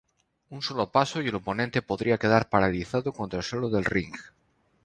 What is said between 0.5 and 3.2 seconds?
solo paso y el oponente podría quedar paralizado